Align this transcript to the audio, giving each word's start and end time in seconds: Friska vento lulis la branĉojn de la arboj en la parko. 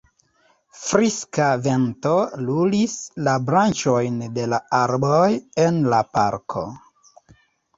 Friska 0.83 1.49
vento 1.67 2.13
lulis 2.47 2.95
la 3.27 3.35
branĉojn 3.51 4.17
de 4.39 4.49
la 4.55 4.61
arboj 4.81 5.23
en 5.67 5.79
la 5.95 6.01
parko. 6.19 6.67